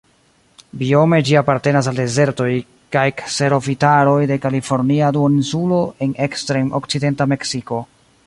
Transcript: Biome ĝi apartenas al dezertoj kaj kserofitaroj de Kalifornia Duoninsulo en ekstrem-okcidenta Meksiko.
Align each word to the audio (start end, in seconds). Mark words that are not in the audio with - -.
Biome 0.77 1.17
ĝi 1.25 1.35
apartenas 1.41 1.89
al 1.91 1.99
dezertoj 1.99 2.47
kaj 2.95 3.03
kserofitaroj 3.19 4.17
de 4.33 4.39
Kalifornia 4.47 5.11
Duoninsulo 5.19 5.83
en 6.07 6.19
ekstrem-okcidenta 6.29 7.29
Meksiko. 7.35 7.83